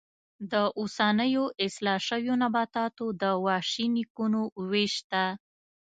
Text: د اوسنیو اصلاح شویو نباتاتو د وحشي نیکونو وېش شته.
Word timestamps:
د 0.51 0.53
اوسنیو 0.79 1.43
اصلاح 1.65 1.99
شویو 2.07 2.35
نباتاتو 2.43 3.05
د 3.21 3.23
وحشي 3.45 3.85
نیکونو 3.95 4.41
وېش 4.69 4.93
شته. 5.01 5.23